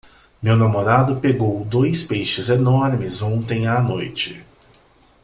[0.41, 4.43] Meu namorado pegou dois peixes enormes ontem à noite.